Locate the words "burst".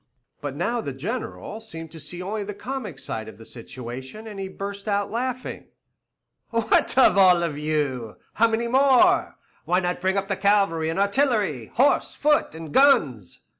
4.47-4.87